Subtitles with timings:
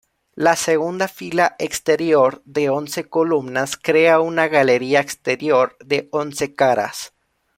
[0.33, 7.13] La segunda fila exterior, de once columnas crea una galería exterior de once caras.